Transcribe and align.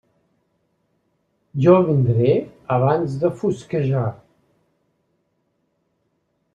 Jo 1.65 1.75
vindré 1.91 2.33
abans 2.79 3.21
de 3.25 3.33
fosquejar. 3.43 4.05